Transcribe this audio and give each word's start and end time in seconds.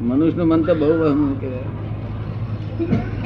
મનુષ્યનું 0.00 0.48
મન 0.48 0.62
તો 0.62 0.74
બહુ 0.74 0.88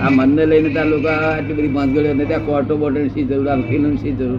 આ 0.00 0.10
મનને 0.10 0.46
લઈને 0.46 0.68
ત્યાં 0.68 0.86
લોકો 0.86 1.08
આટલી 1.08 1.54
બધી 1.54 1.68
ભાંગડીઓ 1.68 2.14
ને 2.14 2.24
ત્યાં 2.24 2.46
કોર્ટો 2.46 2.76
બોર્ડો 2.76 3.08
શી 3.08 3.24
જરૂર, 3.24 3.48
આ 3.48 3.54
વકીલો 3.54 3.96
શી 3.96 4.12
જરૂર? 4.12 4.38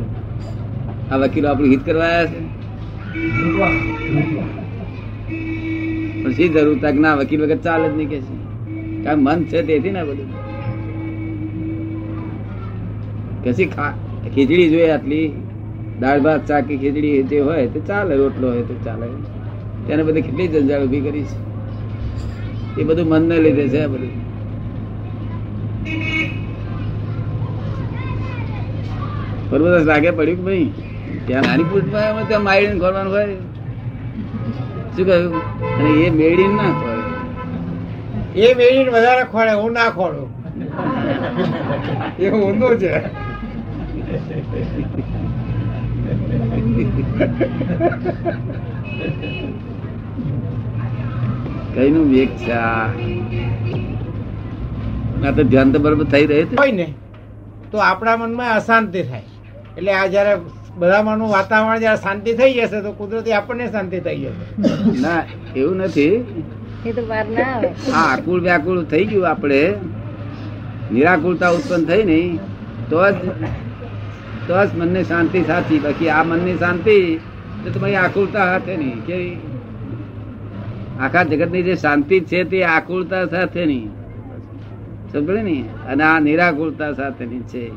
આ 1.12 1.18
વકીલો 1.18 1.48
આપણું 1.50 1.70
હિત 1.70 1.86
કરવા 1.86 2.06
આવ્યા 2.06 2.26
છે? 2.26 2.42
શી 6.36 6.50
જરૂર 6.50 6.78
તક 6.82 6.96
ના, 6.96 7.16
વકીલ 7.16 7.42
વગર 7.42 7.58
ચાલે 7.58 7.90
જ 7.90 7.94
નહીં 7.98 8.10
કે 8.10 8.20
છે 8.20 8.36
કારણ 9.04 9.20
મન 9.20 9.44
છે 9.44 9.62
તેથી 9.62 9.92
ના 9.92 10.04
બધું. 10.04 10.30
કશી 13.44 13.66
ખીચડી 14.36 14.70
જોઈએ 14.70 14.90
આટલી? 14.90 15.32
દાળ 16.00 16.20
ભાત, 16.20 16.48
શાક 16.48 16.68
ખીચડી 16.68 17.24
જે 17.24 17.40
હોય 17.40 17.68
તે 17.68 17.80
ચાલે, 17.80 18.16
રોટલો 18.16 18.48
હોય 18.48 18.62
તો 18.62 18.74
ચાલે. 18.86 19.08
તેને 19.88 20.04
બધી 20.04 20.22
કેટલી 20.22 20.48
જંજાળ 20.48 20.86
ઊભી 20.86 21.02
કરી 21.02 21.24
છે? 21.24 21.53
એ 22.80 22.84
બધું 22.88 23.08
મનને 23.12 23.36
લીધે 23.44 23.66
છે 23.74 23.82
બધું. 23.92 24.14
બરોબર 29.50 29.74
લાગે 29.90 30.10
પડ્યું 30.18 30.38
કે 30.40 30.44
ભાઈ? 30.48 30.70
ત્યાં 31.28 31.46
નાની 31.48 31.68
પૂછમાં 31.72 32.28
ત્યાં 32.30 32.46
મારીને 32.48 32.76
ખોરવાનું 32.84 33.12
હોય? 33.16 33.38
શું 34.94 35.06
કહ્યું? 35.08 35.34
અને 35.78 35.92
એ 36.06 36.10
મેળીને 36.20 36.56
ના 36.60 36.72
ખોરે 36.80 37.02
એ 38.46 38.56
મેળીને 38.60 38.92
વધારે 38.96 39.24
ખોળે 39.34 39.54
હું 39.62 39.72
ના 39.80 39.90
ખોળું 39.98 40.30
એ 42.20 42.28
ઊંધું 42.40 42.76
છે. 42.82 42.94
કઈ 51.76 51.90
નું 51.94 52.06
વેગ 52.14 52.32
છે? 52.42 52.56
આ 55.28 55.32
તો 55.38 55.44
ધ્યાન 55.52 55.70
તો 55.74 55.80
બરોબર 55.86 56.06
થઈ 56.16 56.26
રહ્યું 56.32 56.58
હોય 56.60 56.74
ને 56.82 56.88
તો 57.72 57.78
આપણા 57.92 58.18
મનમાં 58.24 58.52
અશાંતિ 58.58 59.02
થાય. 59.10 59.28
એટલે 59.78 59.92
આ 60.00 60.08
જયારે 60.14 60.34
બધામાંનું 60.80 61.30
વાતાવરણ 61.36 61.80
જયારે 61.84 62.02
શાંતિ 62.06 62.32
થઈ 62.40 62.54
જશે 62.58 62.80
તો 62.86 62.92
કુદરતી 63.00 63.36
આપણને 63.40 63.66
શાંતિ 63.76 63.98
થઈ 64.06 64.20
જશે. 64.24 64.46
ના 65.04 65.22
એવું 65.56 65.78
નથી. 65.88 66.16
આ 67.94 68.06
આકુળ 68.14 68.42
વ્યાકુળ 68.48 68.80
થઈ 68.94 69.06
ગયું 69.12 69.28
આપણે. 69.32 69.62
નિરાકુળતા 70.94 71.52
ઉત્પન્ન 71.58 71.84
થઈ 71.92 72.04
નહીં. 72.12 72.32
તો 72.90 72.98
જ 73.12 73.16
તો 74.48 74.56
જ 74.66 74.70
મનને 74.80 75.02
શાંતિ 75.12 75.40
સાચી. 75.50 75.80
બાકી 75.86 76.10
આ 76.18 76.24
મનની 76.30 76.58
શાંતિ 76.64 76.98
તો 77.64 77.68
તમારી 77.74 78.00
આકુળતા 78.06 78.46
સાથે 78.52 78.74
નહીં. 78.82 79.00
કે 79.08 79.18
આખા 81.00 81.24
જગતની 81.24 81.64
જે 81.64 81.76
શાંતિ 81.76 82.20
છે 82.20 82.44
તે 82.44 82.64
આકુળતા 82.64 83.26
સાથે 83.26 83.66
નહીં 83.66 83.90
સમજે 85.14 85.42
ને? 85.42 85.66
અને 85.88 86.04
આ 86.04 86.20
નિરાકુળતા 86.20 86.92
સાથેની 86.92 87.40
છે. 87.40 87.72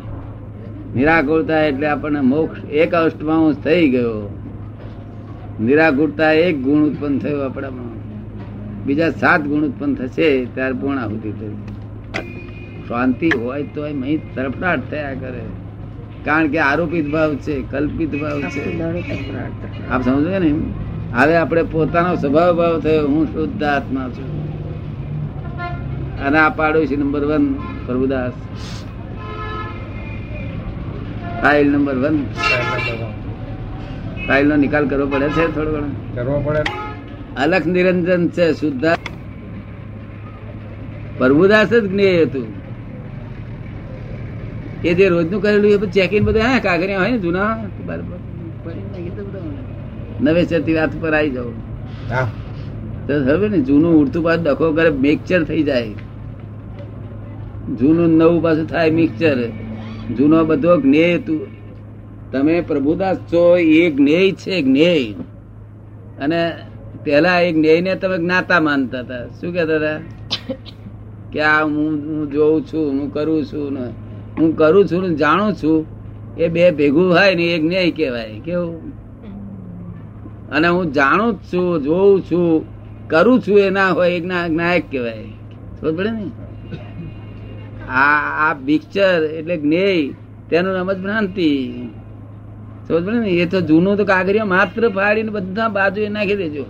નિરાકુળતા 0.97 1.61
એટલે 1.61 1.87
આપણને 1.87 2.20
મોક્ષ 2.20 2.64
એક 2.64 2.94
અષ્ટમાંશ 2.94 3.56
થઈ 3.56 3.91
ગયો. 3.91 4.39
નિરાકુળતા 5.61 6.33
એક 6.33 6.62
ગુણ 6.62 6.83
ઉત્પન્ન 6.83 7.19
થયો 7.19 7.41
આપણામાં. 7.41 7.97
બીજા 8.84 9.11
સાત 9.11 9.41
ગુણ 9.41 9.62
ઉત્પન્ન 9.62 9.94
થશે 9.94 10.44
ત્યારે 10.44 10.72
પૂર્ણાહુતિ 10.72 11.33
થઈ. 11.33 11.55
શાંતિ 12.89 13.28
હોય 13.28 13.62
તો 13.62 13.84
તરફડાટ 14.34 14.91
થયા 14.91 15.14
કરે. 15.14 15.42
કારણ 16.25 16.48
કે 16.48 16.59
આરોપિત 16.59 17.09
ભાવ 17.09 17.34
છે 17.34 17.62
કલ્પિત 17.62 18.22
ભાવ 18.22 18.41
છે. 18.41 18.81
આપ 19.91 20.05
સમજો 20.05 20.39
ને 20.39 20.55
હવે 21.15 21.37
આપણે 21.37 21.62
પોતાનો 21.62 22.17
સ્વભાવ 22.17 22.57
ભાવ 22.57 22.81
થયો 22.81 23.07
હું 23.07 23.27
શુદ્ધ 23.27 23.62
આત્મા 23.62 24.09
છું. 24.09 24.47
અને 26.27 26.39
આ 26.39 26.49
પાડોશી 26.49 26.97
number 26.97 27.25
one 27.25 27.55
Prabhudas. 27.87 28.33
File 31.43 31.71
number 31.71 31.94
one 31.94 32.25
file 34.28 34.49
નો 34.49 34.56
નિકાલ 34.56 34.89
કરવો 34.89 35.06
પડે 35.06 35.28
છે 35.28 35.55
થોડો 35.55 35.72
ઘણો. 35.72 35.89
કરવો 36.15 36.41
પડે. 36.41 36.62
અલખ 37.37 37.67
નિરંજન 37.67 38.28
છે 38.28 38.53
શુદ્ધા 38.53 38.94
પ્રભુદાસ 41.19 41.69
જ 41.69 41.91
જ્ઞેય 41.91 42.23
હતું. 42.23 42.47
એ 44.84 44.94
જે 44.94 45.09
રોજનું 45.09 45.43
કરેલું 45.43 45.71
એ 45.71 45.91
ચેકિંગ 45.91 46.27
બધું 46.27 46.43
હા 46.43 46.59
કાગળિયા 46.59 46.99
હોય 46.99 47.11
ને 47.11 47.19
જૂના? 47.19 47.59
બરાબર. 47.87 48.19
નવેસરથી 50.21 50.75
વાત 50.75 50.91
પર 51.00 51.15
આવી 51.15 51.31
જાવ 51.31 51.44
તો 53.06 53.12
હવે 53.12 53.49
ને 53.49 53.59
જૂનું 53.59 54.03
ઉડતું 54.03 54.25
પાછું 54.25 54.44
ડખો 54.44 54.72
કરે 54.72 54.91
મિક્સચર 54.91 55.44
થઈ 55.44 55.62
જાય. 55.62 55.88
જૂનું 57.81 58.16
નવું 58.16 58.43
પાછું 58.43 58.66
થાય 58.66 58.91
મિક્સચર 58.91 59.38
જૂનો 60.19 60.44
બધો 60.44 60.81
જ્ઞેય 60.81 61.19
તું 61.19 61.41
તમે 62.32 62.60
પ્રભુદાસ 62.60 63.16
છો 63.16 63.56
એ 63.56 63.91
જ્ઞેય 63.91 64.32
છે 64.32 64.62
જ્ઞેય. 64.62 65.12
અને 66.21 66.53
પેલા 67.05 67.41
એ 67.41 67.53
જ્ઞેય 67.53 67.81
ને 67.81 67.94
તમે 67.94 68.19
જ્ઞાતા 68.19 68.60
માનતા 68.60 69.00
હતા. 69.00 69.26
શું 69.26 69.53
કહેતા 69.53 69.76
હતા? 69.76 69.99
કે 71.32 71.41
આ 71.41 71.65
હું 71.65 71.91
હું 71.91 72.31
જોઉં 72.31 72.62
છું 72.62 73.00
હું 73.00 73.12
કરું 73.12 73.44
છું 73.44 73.72
ને. 73.72 73.91
હું 74.38 74.56
કરું 74.56 74.87
છું 74.87 75.09
ને 75.09 75.15
જાણું 75.15 75.55
છું. 75.55 75.87
એ 76.38 76.49
બે 76.49 76.71
ભેગું 76.71 77.12
હોય 77.12 77.34
ને 77.34 77.43
એ 77.43 77.59
જ્ઞેય 77.59 77.91
કહેવાય. 77.91 78.41
કેવું? 78.44 78.93
અને 80.53 80.69
હું 80.69 80.93
જાણું 80.93 81.33
જ 81.33 81.37
છું, 81.37 81.83
જોઉં 81.83 82.23
છું, 82.23 82.65
કરું 83.09 83.41
છું 83.41 83.59
એ 83.59 83.71
ના 83.71 83.89
હોય 83.89 84.11
એક 84.11 84.25
નાયક 84.51 84.91
કહેવાય. 84.91 85.25
ખબર 85.81 85.93
પડે 85.93 86.11
ને? 86.11 86.31
આ 87.89 88.51
આ 88.51 88.55
પિક્ચર 88.67 89.25
એટલે 89.25 89.56
જ્ઞેય, 89.56 90.09
તેનું 90.51 90.73
નામ 90.73 90.93
જ 90.93 90.99
ભ્રાંતિ. 91.01 91.69
સમજ 92.89 93.06
પડે 93.06 93.19
ને? 93.19 93.31
એ 93.31 93.47
તો 93.47 93.61
જૂનું 93.61 93.97
તો 93.97 94.05
કાગરિયા 94.05 94.45
માત્ર 94.45 94.89
ફાડીને 94.89 95.31
બધા 95.31 95.69
બાજુ 95.69 96.12
નાખી 96.12 96.37
દેજો. 96.37 96.65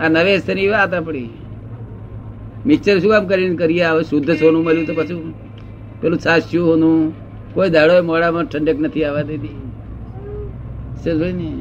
આ 0.00 0.08
નવેસરની 0.08 0.68
વાત 0.68 0.94
આપણી. 0.94 1.28
મિક્સર 2.66 2.98
શું 2.98 3.10
કામ 3.10 3.26
કરીને 3.26 3.56
કરીએ? 3.56 3.84
હવે 3.84 4.02
શુદ્ધ 4.02 4.30
સોનું 4.30 4.64
મળ્યું 4.64 4.86
તો 4.86 4.94
પછી 4.94 5.34
પેલું 6.00 6.18
સાચું 6.18 6.70
હોનું 6.70 7.12
કોઈ 7.54 7.70
દાડો 7.70 8.02
મોડામાં 8.02 8.44
ઠંડક 8.44 8.80
નથી 8.80 9.04
આવવા 9.04 9.22
દેતી. 9.22 9.72
સમજ 11.04 11.22
ને? 11.22 11.52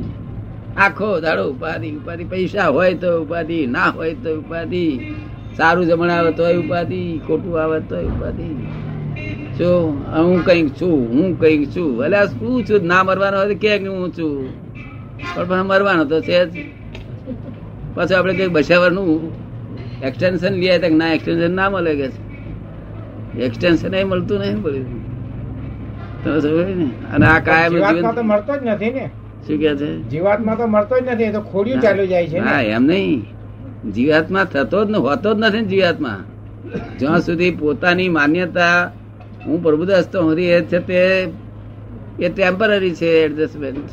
આખો 0.77 1.19
દાડો 1.19 1.43
ઉપાધિ 1.53 1.89
ઉપાધિ. 1.99 2.23
પૈસા 2.33 2.67
હોય 2.75 2.93
તો 3.03 3.09
ઉપાધિ 3.23 3.59
ના 3.75 3.89
હોય 3.97 4.13
તો 4.23 4.29
ઉપાધિ. 4.41 4.83
સારું 5.57 5.85
જમણ 5.89 6.09
આવે 6.09 6.31
તો 6.31 6.43
ઉપાધિ 6.61 7.01
ખોટું 7.27 7.53
આવે 7.63 7.79
તો 7.89 7.97
ઉપાધિ. 8.11 8.49
જો 9.57 9.69
હું 10.13 10.45
કંઈક 10.45 10.69
છું 10.81 10.95
હું 11.13 11.39
કંઈક 11.39 11.63
છું. 11.75 11.89
એટલે 12.05 12.21
શું 12.27 12.65
છું 12.67 12.87
ના 12.87 13.03
મરવાનો 13.03 13.37
હોય 13.37 13.47
તો 13.53 13.57
કે 13.63 13.71
હું 13.87 14.13
છું. 14.17 14.33
પણ 15.35 15.63
મરવાનો 15.63 16.03
તો 16.05 16.21
છે 16.21 16.39
જ. 16.45 16.53
પાછું 17.95 18.17
આપણે 18.17 18.33
કંઈક 18.33 18.51
બસાવવાનું 18.51 19.11
એક્સટેન્શન 20.07 20.53
લઈએ 20.61 20.79
તો 20.79 20.87
ના 20.95 21.11
એક્સટેન્શન 21.17 21.53
ના 21.59 21.69
મળે 21.69 21.93
કે 21.99 22.07
એક્સટેન્શન 23.45 23.93
એ 23.93 24.03
મળતું 24.03 24.37
નહીં 24.41 24.59
પડ્યું 24.63 25.01
તમે 26.23 26.37
સમજ 26.41 26.75
ને? 26.81 26.87
અને 27.13 27.25
આ 27.25 27.39
કાયમ 27.47 27.71
મળતો 28.31 28.53
જ 28.59 28.61
નથી 28.73 28.93
ને. 28.97 29.05
શું 29.47 29.59
કે 29.59 29.75
છે? 29.75 29.97
જીવાત્મા 30.01 30.55
તો 30.55 30.67
મળતો 30.67 30.99
જ 30.99 31.07
નથી 31.13 31.31
તો 31.31 31.41
ખોડિયું 31.41 31.81
ચાલુ 31.81 32.05
જાય 32.05 32.27
છે 32.27 32.37
હા 32.39 32.61
એમ 32.61 32.83
નહીં. 32.83 33.25
જીવાત્મા 33.91 34.43
થતો 34.43 34.85
જ 34.85 34.91
હોતો 34.91 35.33
જ 35.33 35.37
નથી 35.39 35.65
જીવાત્મા. 35.65 36.23
જ્યાં 36.99 37.21
સુધી 37.21 37.51
પોતાની 37.51 38.09
માન્યતા 38.09 38.91
હું 39.45 39.63
પ્રભુદાસ 39.63 40.07
તો 40.07 40.29
હરી 40.29 40.45
એ 40.45 40.61
છે 40.61 40.79
તે 40.79 41.27
એ 42.19 42.29
ટેમ્પરરી 42.29 42.93
છે 42.93 43.05
એડજસ્ટમેન્ટ 43.05 43.89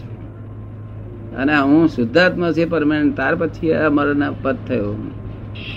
અને 1.37 1.57
હું 1.61 1.89
શુદ્ધાત્મા 1.89 2.53
છે 2.53 2.65
પરમાનન્ટ 2.65 3.17
ત્યાર 3.17 3.35
પછી 3.35 3.73
અમારો 3.73 4.13
પદ 4.43 4.57
થયો. 4.69 4.97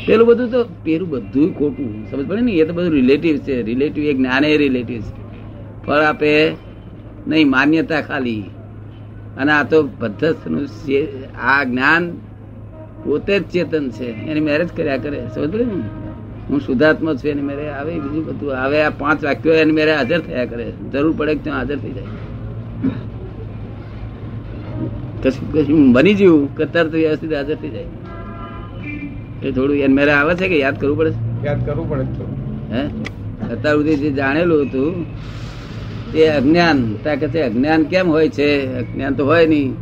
પેલું 0.08 0.28
બધું 0.28 0.52
તો 0.52 0.64
પેલું 0.84 1.10
બધું 1.10 1.54
ખોટું. 1.58 2.12
સમજ 2.12 2.28
પડે 2.28 2.42
ને? 2.42 2.52
એ 2.52 2.66
તો 2.66 2.74
બધું 2.74 2.92
રિલેટિવ 2.92 3.38
છે. 3.38 3.62
રિલેટિવ 3.62 4.04
એ 4.04 4.14
જ્ઞાને 4.14 4.58
રિલેટિવ 4.58 5.02
છે. 5.02 5.14
ફળ 5.86 5.94
આપે 5.94 6.52
નહીં 7.28 7.50
માન્યતા 7.50 8.02
ખાલી. 8.02 8.44
અને 9.38 9.52
આ 9.52 9.64
તો 9.64 9.90
પદ્ધતિનું 10.00 10.68
આ 11.44 11.64
જ્ઞાન 11.64 12.04
પોતે 13.04 13.40
જ 13.40 13.44
ચેતન 13.44 13.90
છે 13.90 14.06
એની 14.06 14.40
મેરેજ 14.40 14.70
કર્યા 14.78 14.98
કરે 14.98 15.20
સમજ 15.36 15.56
ને? 15.56 15.64
હું 16.50 16.60
શુદ્ધાત્મા 16.62 17.14
છું 17.14 17.30
એની 17.32 17.42
મેરે 17.42 17.70
આવે 17.70 18.00
બીજું 18.00 18.26
બધું 18.26 18.58
આવે 18.58 18.82
આ 18.82 18.90
પાંચ 18.90 19.24
વાક્યો 19.24 19.54
એની 19.54 19.72
મેરે 19.72 19.96
હાજર 19.96 20.20
થયા 20.20 20.46
કરે 20.46 20.72
જરૂર 20.92 21.14
પડે 21.18 21.36
કે 21.36 21.42
ત્યાં 21.44 21.58
હાજર 21.58 21.78
થઈ 21.78 21.92
જાય. 21.92 22.12
કશું 25.24 25.54
કશું 25.54 25.94
બની 25.94 26.14
ગયું 26.14 26.56
કે 26.56 26.66
તરત 26.66 26.92
વ્યવસ્થિત 26.92 27.34
હાજર 27.34 27.56
થઈ 27.56 27.70
જાય. 27.70 27.86
એ 29.44 29.52
થોડું 29.52 29.76
એને 29.76 29.94
મેરે 29.94 30.12
આવે 30.12 30.36
છે 30.36 30.48
કે 30.48 30.60
યાદ 30.60 30.80
કરવું 30.80 30.98
પડે 30.98 31.14
યાદ 31.48 31.66
કરવું 31.66 31.90
પડે 31.90 32.04
હે? 32.76 32.88
અત્યાર 33.54 33.76
સુધી 33.76 33.96
જે 33.96 34.12
જાણેલું 34.12 34.62
હતું 34.62 35.06
તે 36.14 36.28
અજ્ઞાન. 36.28 36.94
ત્યાં 36.94 37.18
કે 37.18 37.42
અજ્ઞાન 37.42 37.84
કેમ 37.84 38.10
હોય 38.10 38.30
છે? 38.30 38.66
અજ્ઞાન 38.66 39.14
તો 39.14 39.26
હોય 39.26 39.46
નહીં. 39.46 39.74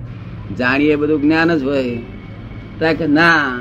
જાણીએ 0.57 0.95
બધું 0.95 1.21
જ્ઞાન 1.21 1.57
જ 1.57 1.63
હોય. 1.63 1.97
ત્યાં 2.79 2.93
કે, 2.93 3.07
ના 3.07 3.59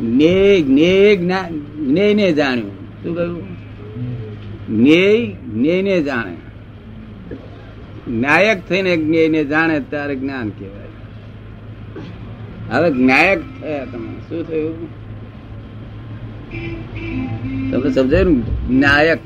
જ્ઞેય 0.00 0.62
જ્ઞેય 0.62 1.16
જ્ઞા- 1.16 1.50
જ્ઞેયને 1.86 2.32
જાણ્યું. 2.32 2.70
શું 3.02 3.16
કહ્યું? 3.16 3.42
જ્ઞેય 4.78 5.26
જ્ઞેયને 5.26 6.02
જાણે. 6.02 6.36
જ્ઞાયક 8.08 8.68
થઈને 8.68 8.96
જ્ઞેયને 8.96 9.44
જાણે 9.44 9.80
ત્યારે 9.80 10.16
જ્ઞાન 10.16 10.48
કહેવાય. 10.48 10.82
હવે 12.70 12.90
જ્ઞાયક 12.90 13.38
થયા 13.60 13.84
તમે. 13.84 14.12
શું 14.28 14.48
થયું? 14.48 15.02
તમને 17.70 17.90
સમજાયું 17.90 18.42
નાયક 18.70 19.18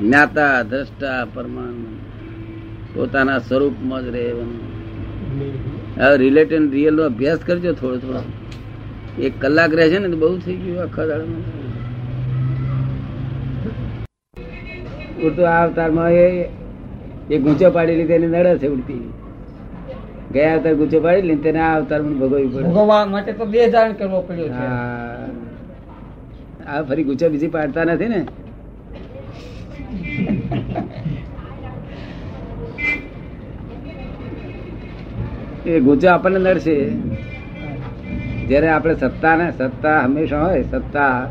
જ્ઞાતા 0.00 0.62
દ્રષ્ટા 0.62 1.26
પરમાણુ. 1.34 1.96
પોતાના 2.94 3.38
સ્વરૂપમાં 3.38 4.04
જ 4.04 4.08
રહેવાનું. 4.08 4.76
હવે 6.00 6.16
રિલેટેડ 6.16 6.70
રિયલ 6.70 6.94
નો 6.94 7.02
અભ્યાસ 7.02 7.38
કરજો 7.38 7.72
થોડો 7.72 7.96
થોડો. 7.96 8.22
એક 9.22 9.32
કલાક 9.40 9.74
રહે 9.74 9.90
છે 9.90 9.98
ને 9.98 10.16
બહુ 10.16 10.38
થઈ 10.38 10.56
ગયું 10.56 10.82
આખા 10.82 11.06
દાડામાં. 11.06 11.66
ઉડતું 15.22 15.48
આ 15.48 15.66
અવતારમાં 15.66 16.12
એ 16.12 16.48
એ 17.30 17.38
ગુંચો 17.38 17.70
પાડી 17.70 17.96
લીધે 17.96 18.14
એને 18.14 18.26
નડે 18.26 18.58
છે 18.58 18.68
ઉડતી. 18.68 19.12
ગયા 20.32 20.54
અવતાર 20.54 20.74
ગુંચો 20.74 21.00
પાડી 21.00 21.22
લીધે 21.22 21.42
તેને 21.42 21.60
આ 21.60 21.76
અવતાર 21.76 22.02
ભોગવવી 22.02 22.46
પડે. 22.46 22.62
ભોગવવા 22.62 23.06
માટે 23.06 23.32
તો 23.32 23.44
બે 23.44 23.70
ધારણ 23.70 23.92
કરવો 23.92 24.20
પડ્યો 24.20 24.46
હા. 24.46 25.26
આ 26.66 26.82
ફરી 26.82 27.04
ગુંચો 27.04 27.28
બીજી 27.28 27.46
પાડતા 27.46 27.84
નથી 27.84 28.06
ને? 28.06 28.26
એ 35.66 35.80
ગુજો 35.80 36.10
આપણને 36.10 36.38
નડશે. 36.38 36.92
જ્યારે 38.48 38.68
આપણે 38.68 38.94
સત્તા 38.94 39.36
ને 39.36 39.50
સત્તા 39.50 40.00
હંમેશા 40.00 40.42
હોય 40.42 40.62
સત્તા 40.62 41.28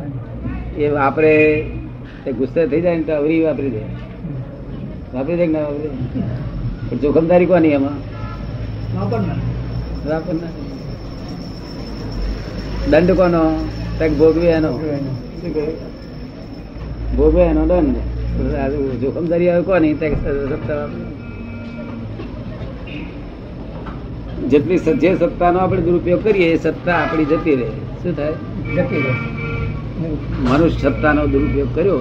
એ 0.77 0.87
વાપરે 0.87 1.65
એ 2.27 2.31
ગુસ્સે 2.31 2.67
થઈ 2.67 2.81
જાય 2.81 2.97
ને 2.97 3.03
તો 3.03 3.13
અવરી 3.13 3.41
વાપરી 3.41 3.69
દે. 3.69 3.79
વાપરી 5.13 5.35
દે 5.35 5.47
ના 5.47 5.59
વાપરી 5.59 5.89
દે? 6.89 6.95
જોખમદારી 6.95 7.45
કોની 7.45 7.67
એમાં? 7.67 8.15
દંડ 12.91 13.11
કોનો? 13.11 13.69
ભોગવે 14.17 14.47
એનો. 14.47 14.71
ભોગવે 17.17 17.43
એનો 17.43 17.65
દંડ. 17.65 18.14
આ 18.35 18.69
જોખમદારી 19.01 19.49
આવે 19.49 19.63
કોની? 19.63 19.93
સત્તા. 19.95 20.87
જેટલી 24.49 24.77
જે 24.77 24.93
જે 24.93 25.15
સત્તાનો 25.15 25.59
આપણે 25.59 25.81
દુરુપયોગ 25.81 26.23
કરીએ 26.23 26.47
એ 26.53 26.57
સત્તા 26.57 26.95
આપણી 26.95 27.25
જતી 27.25 27.55
રહે. 27.55 27.69
શું 28.03 28.15
થાય? 28.15 28.33
જતી 28.75 29.01
રહે. 29.01 29.13
મનુષ્ય 30.49 30.89
સત્તાનો 30.89 31.27
દુરુપયોગ 31.27 31.75
કર્યો 31.75 31.99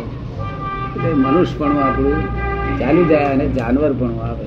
એટલે 0.97 1.15
મનુષ્ય 1.15 1.57
પણ 1.59 1.79
આપણું 1.79 2.23
ચાલી 2.79 3.05
જાય 3.05 3.25
અને 3.25 3.47
જાનવર 3.49 3.93
પણ 3.93 4.19
આવે. 4.21 4.47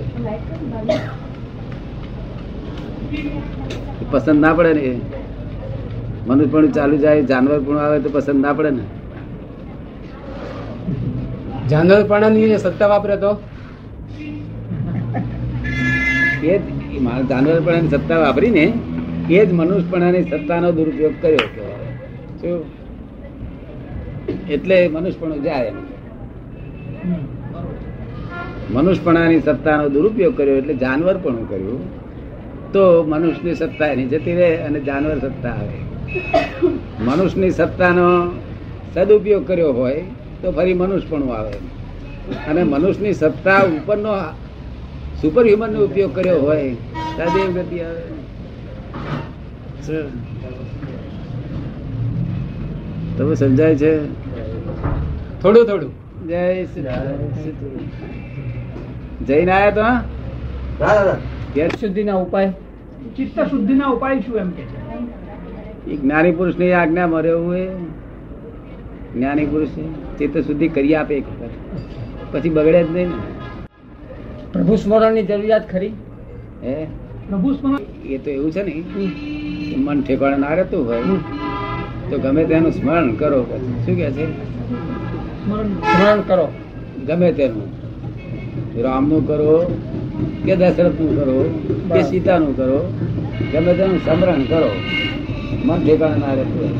પસંદ 4.12 4.40
ના 4.40 4.54
પડે 4.54 4.74
ને 4.74 5.00
મનુષ્ય 6.28 6.52
પણ 6.52 6.72
ચાલુ 6.72 6.98
જાય 6.98 7.22
જાનવર 7.24 7.60
પણ 7.60 7.78
આવે 7.78 8.00
તો 8.00 8.10
પસંદ 8.10 8.42
ના 8.42 8.54
પડે 8.54 8.70
ને. 8.70 8.84
જાનવરપણાની 11.70 12.58
સત્તા 12.58 12.88
વાપરે 12.88 13.18
તો? 13.18 13.32
એ 16.44 16.58
જાનવરપણાની 17.30 17.88
સત્તા 17.88 18.18
વાપરીને 18.20 18.74
એ 19.30 19.46
જ 19.46 19.54
મનુષ્યપણાની 19.54 20.24
સત્તાનો 20.24 20.72
દુરુપયોગ 20.72 21.14
કર્યો 21.22 21.38
કહેવાય 21.38 21.92
શું? 22.42 22.66
એટલે 24.50 24.88
મનુષ્યપણું 24.88 25.44
જાય. 25.44 25.72
મનુષ્યપણાની 28.74 29.42
સત્તાનો 29.42 29.90
દુરુપયોગ 29.90 30.38
કર્યો 30.38 30.56
એટલે 30.56 30.74
જાનવરપણું 30.74 31.50
કર્યું. 31.50 31.80
તો 32.72 33.04
મનુષ્યની 33.04 33.56
સત્તા 33.56 33.88
એની 33.88 34.08
જતી 34.08 34.36
રહે 34.36 34.56
અને 34.56 34.80
જાનવર 34.80 35.18
સત્તા 35.20 35.50
આવે. 35.50 35.78
મનુષ્યની 37.04 37.52
સત્તાનો 37.52 38.08
સદુપયોગ 38.94 39.48
કર્યો 39.48 39.74
હોય 39.74 40.04
તો 40.42 40.52
ફરી 40.52 40.74
મનુષ્યપણું 40.74 41.36
આવે. 41.38 41.54
અને 42.48 42.64
મનુષ્યની 42.64 43.14
સત્તા 43.14 43.62
ઉપરનો 43.62 44.14
સુપર 45.22 45.46
હ્યુમન 45.46 45.74
નો 45.74 45.80
ઉપયોગ 45.80 46.16
કર્યો 46.16 46.42
હોય 46.42 46.74
સદેવ 47.18 47.52
ગતિ 47.54 47.80
આવે. 47.80 48.02
તમે 53.18 53.36
સમજાય 53.36 53.76
છે? 53.76 53.92
થોડું 55.42 55.66
થોડું. 55.66 55.92
જય 56.28 56.66
શ્રી 56.66 56.86
જઈને 59.26 59.52
આવ્યા 59.52 59.72
તો 59.72 59.84
ત્યાં 61.54 61.70
સુધીના 61.70 62.16
ઉપાય 62.16 62.54
ચિત્ત 63.18 63.40
શુદ્ધિના 63.40 63.88
ઉપાય? 63.88 64.20
શું 64.20 64.38
એમ 64.38 64.50
કે 64.52 64.64
છે? 64.64 65.92
એ 65.92 65.96
જ્ઞાની 65.98 66.32
પુરુષની 66.32 66.72
આજ્ઞામાં 66.72 67.22
રહેવું 67.22 67.56
એ. 67.56 67.68
જ્ઞાની 69.18 69.46
પુરુષ 69.46 69.74
ચિત્ત 70.18 70.38
શુદ્ધિ 70.48 70.68
કરી 70.68 70.96
આપે 70.96 71.14
એક 71.18 71.28
વખત. 71.32 71.54
પછી 72.32 72.50
બગડે 72.50 72.84
જ 72.84 72.90
નહીં 72.96 73.10
ને. 73.10 73.18
પ્રભુ 74.54 74.76
સ્મરણની 74.76 75.24
જરૂરિયાત 75.24 75.66
ખરી? 75.72 75.94
હે? 76.64 76.76
પ્રભુ 77.30 77.54
સ્મરણ 77.54 77.80
એ 78.06 78.18
તો 78.18 78.30
એવું 78.30 78.52
છે 78.52 78.62
ને 78.64 78.74
મન 79.78 80.02
ઠેકાણે 80.02 80.38
ના 80.38 80.54
રહેતું 80.54 80.86
હોય 80.88 81.02
તો 82.10 82.16
ગમે 82.20 82.44
તેનું 82.46 82.72
સ્મરણ 82.72 83.10
કરો 83.16 83.40
પછી. 83.44 83.74
શું 83.86 83.96
કે 83.96 84.08
છે? 84.12 84.26
સ્મરણ 85.44 86.22
કરો. 86.22 86.48
ગમે 87.08 87.30
તેનું. 87.32 87.68
રામનું 88.84 89.28
કરો 89.28 89.54
કે 90.46 90.54
દશરથનું 90.56 91.12
કરો 91.18 91.38
કે 91.92 92.02
સીતાનું 92.04 92.54
કરો 92.56 92.80
ગમે 93.52 93.72
તેનું 93.74 94.00
સ્મરણ 94.06 94.44
કરો. 94.44 94.72
મન 95.66 95.80
ઠેકાણે 95.86 96.18
ના 96.18 96.34
રહેતું 96.34 96.60
હોય? 96.60 96.74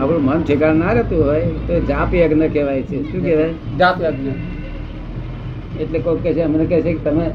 આપણું 0.00 0.24
મન 0.24 0.42
ઠેકાણ 0.42 0.74
ના 0.74 0.92
રહેતું 0.92 1.20
હોય 1.26 1.46
તો 1.68 1.80
જાપ 1.80 2.14
યજ્ઞ 2.14 2.46
કહેવાય 2.48 2.82
છે. 2.82 3.12
શું 3.12 3.22
કહેવાય? 3.22 3.52
જાપ 3.78 4.02
યજ્ઞ. 4.02 4.32
એટલે 5.80 5.98
કોઈ 5.98 6.18
કહે 6.22 6.32
છે 6.32 6.42
અમને 6.42 6.64
કહે 6.64 6.78
છે 6.80 6.92
કે 6.92 7.02
તમે 7.04 7.26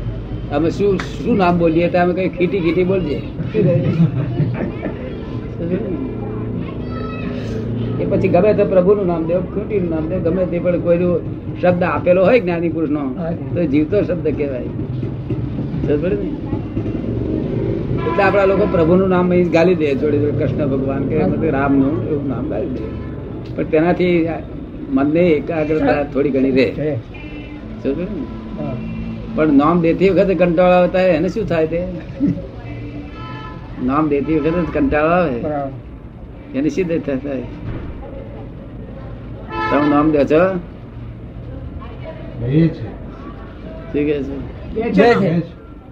અમે 0.51 0.69
શું 0.69 0.91
શું 0.97 1.35
નામ 1.37 1.57
બોલીએ 1.59 1.87
તો 1.89 1.97
અમે 1.99 2.13
કઈ 2.13 2.29
ખીટી 2.29 2.59
ખીટી 2.59 2.83
બોલજે. 2.83 3.17
એ 7.99 8.05
પછી 8.09 8.27
ગમે 8.27 8.53
તે 8.53 8.63
પ્રભુનું 8.63 9.07
નામ 9.07 9.21
દેવ 9.25 9.41
ખીટીનું 9.55 9.89
નામ 9.89 10.05
દેવ 10.07 10.19
ગમે 10.29 10.43
તે 10.45 10.57
પણ 10.59 10.79
કોઈ 10.79 10.97
શબ્દ 11.61 11.83
આપેલો 11.83 12.21
હોય 12.25 12.39
જ્ઞાની 12.39 12.69
પુરુષનો 12.69 13.01
તો 13.55 13.65
જીવતો 13.65 13.97
શબ્દ 14.01 14.27
કહેવાય. 14.37 14.69
ને? 15.87 16.48
એટલે 18.19 18.27
આપણા 18.27 18.45
લોકો 18.45 18.65
પ્રભુનું 18.71 19.09
નામ 19.09 19.29
અહીં 19.31 19.51
ગાલી 19.51 19.75
દે 19.75 19.89
જોડે 19.95 20.17
જોડે 20.21 20.33
કૃષ્ણ 20.39 20.67
ભગવાન 20.67 21.03
કે 21.09 21.15
રામ 21.19 21.33
રામનું 21.55 21.95
એવું 22.07 22.25
નામ 22.27 22.43
ગાલી 22.49 22.69
દે. 22.69 22.87
પણ 23.55 23.69
તેનાથી 23.71 24.15
મનને 24.89 25.23
એકાગ્રતા 25.29 25.99
થોડી 26.13 26.33
ઘણી 26.35 26.51
રહે. 26.51 26.67
પણ 29.35 29.53
નામ 29.53 29.75
દેતી 29.81 30.09
વખતે 30.09 30.35
કંટાળો 30.35 30.75
આવતા 30.79 31.01
હોય 31.01 31.13
એને 31.19 31.29
શું 31.29 31.45
થાય 31.47 31.67
તે? 31.67 31.81
નામ 33.83 34.03
દેતી 34.09 34.37
વખતે 34.39 34.79
કંટાળો 34.79 35.11
આવે. 35.19 35.37
એને 36.55 36.69
શી 36.69 36.83
દશા 36.83 37.17
થાય? 37.23 37.45
તમે 39.71 39.85
નામ 39.89 40.05
દે 40.11 40.21
છો. 40.31 40.43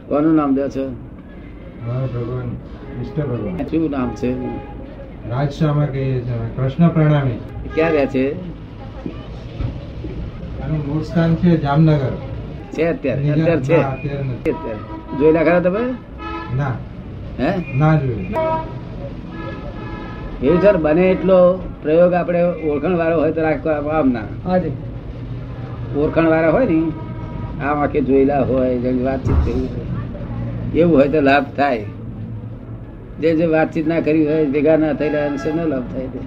કોનું 0.10 0.34
નામ 0.36 0.52
દે 0.56 0.66
છો? 0.70 0.86
ભગવાન 1.88 2.50
કૃષ્ણ 2.50 3.24
ભગવાન. 3.24 3.58
શું 3.58 3.92
નામ 3.92 4.10
છે? 4.10 4.32
રાજશામાં 5.30 5.92
કહીએ 5.92 6.20
છે 6.22 6.58
કૃષ્ણ 6.58 6.90
પ્રણામી. 6.90 7.40
ક્યાં 7.76 7.92
રહે 7.92 8.06
છે? 8.06 8.26
આનું 10.62 10.88
મૂળ 10.88 11.04
સ્થાન 11.04 11.36
છે 11.36 11.58
જામનગર. 11.58 12.18
છે 12.74 12.88
અત્યારે 12.88 13.30
અત્યારે 13.30 13.62
છે? 13.62 13.82
ના, 13.82 13.90
અત્યારે 13.90 14.24
નથી. 14.24 14.52
અત્યારે. 14.52 15.18
જોયેલા 15.18 15.60
તમે? 15.60 15.80
ના. 16.58 16.74
હે? 17.40 17.78
ના 17.78 17.96
જોયું 17.96 18.26
એવું 20.44 20.62
છે 20.62 20.72
બને 20.72 21.10
એટલો 21.10 21.64
પ્રયોગ 21.84 22.14
આપણે 22.14 22.42
ઓળખણ 22.44 22.98
વાળો 22.98 23.20
હોય 23.20 23.32
તો 23.32 23.42
રાખવા 23.42 23.74
આમ 23.74 24.10
ના. 24.10 24.56
ઓળખણ 25.98 26.30
વાળા 26.30 26.50
હોય 26.50 26.66
ને 26.66 26.92
આમ 27.64 27.78
આખે 27.84 28.02
જોયેલા 28.02 28.42
હોય 28.42 28.78
જેની 28.78 29.04
વાતચીત 29.04 29.36
કરી 29.46 29.54
હોય. 29.54 29.97
એવું 30.76 30.98
હોય 30.98 31.08
તો 31.08 31.22
લાભ 31.22 31.46
થાય. 31.56 31.86
જે 33.20 33.36
જે 33.36 33.46
વાતચીત 33.46 33.88
ના 33.88 34.00
કરી 34.00 34.26
હોય 34.28 34.46
ભેગા 34.46 34.78
ના 34.78 34.94
થયેલા 34.94 35.20
એને 35.20 35.38
શેનો 35.38 35.68
લાભ 35.68 35.84
થાય? 35.94 36.08
તે? 36.08 36.20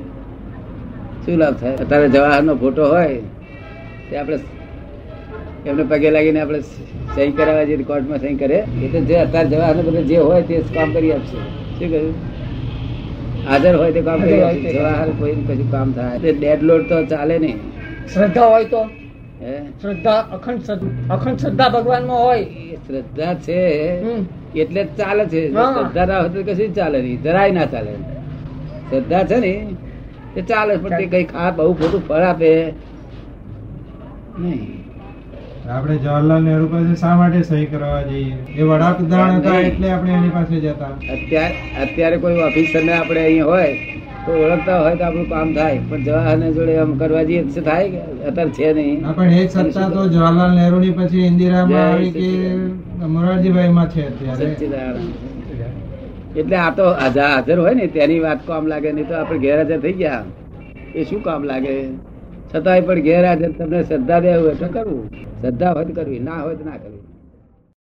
શું 1.27 1.39
લાભ 1.39 1.55
થાય? 1.55 1.77
અત્યારે 1.77 2.09
જવાહરનો 2.09 2.55
ફોટો 2.55 2.89
હોય 2.89 3.21
તે 4.11 4.17
આપણે 4.17 4.39
એમને 5.67 5.83
પગે 5.83 6.11
લાગીને 6.11 6.41
આપણે 6.41 6.61
સહી 7.15 7.31
કરાવવા 7.31 7.65
જે 7.65 7.77
કોર્ટમાં 7.77 8.19
સહી 8.19 8.35
કરે 8.35 8.57
એ 8.57 8.89
તો 8.93 9.01
જે 9.01 9.17
અત્યારે 9.17 9.49
જવાહર 9.49 9.77
બધું 9.77 10.07
જે 10.07 10.17
હોય 10.17 10.43
તે 10.43 10.63
કામ 10.75 10.93
કરી 10.93 11.13
આપશે. 11.13 11.37
શું 11.79 11.89
કહ્યું? 11.91 12.15
હાજર 13.49 13.77
હોય 13.77 13.93
તે 13.93 14.01
કામ 14.01 14.21
કરી 14.21 14.43
આપશે. 14.43 14.73
જવાહર 14.73 15.09
કોઈ 15.19 15.35
કશું 15.35 15.71
કામ 15.71 15.93
થાય. 15.93 16.17
એટલે 16.17 16.33
ડેડ 16.33 16.63
લોડ 16.63 16.89
તો 16.89 17.05
ચાલે 17.07 17.39
નહીં. 17.39 17.59
શ્રદ્ધા 18.15 18.47
હોય 18.47 18.65
તો? 18.65 18.83
શ્રદ્ધા 19.83 20.19
અખંડ 20.33 20.63
શ્રદ્ધા 20.63 21.15
અખંડ 21.15 21.37
શ્રદ્ધા 21.37 21.69
ભગવાનમાં 21.69 22.19
હોય. 22.19 22.45
શ્રદ્ધા 22.87 23.35
છે 23.35 23.59
એટલે 24.55 24.83
ચાલે 24.99 25.25
છે. 25.25 25.43
શ્રદ્ધા 25.51 26.07
ના 26.07 26.19
હોય 26.21 26.29
તો 26.29 26.43
કશું 26.43 26.75
ચાલે 26.75 26.99
નહીં. 27.03 27.23
જરાય 27.23 27.53
ના 27.53 27.67
ચાલે. 27.67 27.93
શ્રદ્ધા 28.91 29.25
છે 29.25 29.37
ને 29.37 29.55
એ 30.37 30.41
ચાલે 30.43 30.73
પણ 30.77 30.97
તે 30.99 31.07
કઈ 31.07 31.25
ખા 31.25 31.51
બહુ 31.51 31.73
ખોટું 31.73 32.03
ફળ 32.09 32.23
આપે. 32.23 32.51
નહીં. 34.39 34.63
આપણે 35.69 35.97
જવાહરલાલ 35.97 36.43
નહેરુ 36.43 36.67
પાસે 36.69 36.95
શા 36.97 37.15
માટે 37.17 37.43
સહી 37.43 37.67
કરવા 37.67 38.03
જઈએ? 38.03 38.37
એ 38.57 38.63
વડાપ્રધાન 38.63 39.31
હતા 39.37 39.59
એટલે 39.61 39.91
આપણે 39.93 40.13
એની 40.15 40.31
પાસે 40.31 40.57
જતા. 40.61 40.93
અત્યારે 41.15 41.55
અત્યારે 41.83 42.17
કોઈ 42.19 42.43
ઓફિસર 42.43 42.83
ને 42.85 42.93
આપણે 42.93 43.21
અહીંયા 43.21 43.49
હોય 43.49 43.69
ઓળખતા 44.31 44.81
હોય 44.81 44.97
તો 44.97 45.05
આપણું 45.05 45.29
કામ 45.29 45.55
થાય. 45.55 45.81
પણ 45.89 46.05
જવાહર 46.05 46.41
જોડે 46.41 46.77
આમ 46.77 46.99
કરવા 46.99 47.23
જઈએ 47.23 47.43
તો 47.43 47.61
થાય 47.61 47.91
કે 47.91 47.99
અત્યારે 47.99 48.51
છે 48.51 48.73
નહીં. 48.73 49.15
પણ 49.15 49.25
એ 49.25 49.49
સત્તા 49.49 49.89
તો 49.89 50.09
જવાહરલાલ 50.09 50.57
નહેરુ 50.57 50.79
ની 50.79 50.91
પછી 50.91 51.19
ઇન્દિરામાં 51.19 51.93
આવી 51.93 52.11
કે 52.11 52.57
મોરારજીભાઈ 53.07 53.69
માં 53.69 53.91
છે 53.91 54.07
અત્યારે. 54.07 54.57
એટલે 56.37 56.57
આ 56.57 56.71
તો 56.71 56.91
હાજા- 56.91 57.35
હાજર 57.35 57.59
હોય 57.59 57.75
ને 57.75 57.87
તેની 57.87 58.21
વાત 58.21 58.47
કામ 58.47 58.67
લાગે 58.67 58.93
નહીં 58.93 59.09
તો 59.09 59.15
આપણે 59.15 59.39
ગેરહાજર 59.39 59.81
થઈ 59.81 59.93
ગયા. 59.93 60.25
એ 60.95 61.05
શું 61.05 61.23
કામ 61.23 61.45
લાગે? 61.45 61.89
છતાંય 62.55 62.81
પણ 62.81 63.01
ગેરહાજર 63.01 63.51
તમને 63.51 63.83
શ્રદ્ધા 63.85 64.21
દેવું 64.21 64.47
હોય 64.47 64.55
તો 64.55 64.67
કરવું. 64.67 65.09
શ્રદ્ધા 65.41 65.73
હોય 65.73 65.85
તો 65.85 65.93
કરવી 65.93 66.19
ના 66.19 66.33
હોય 66.33 66.55
તો 66.55 66.65
ના 66.65 66.77
કરવી. 66.77 67.10